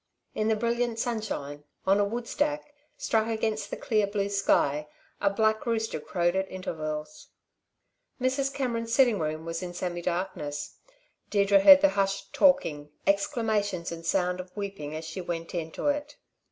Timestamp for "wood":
2.03-2.27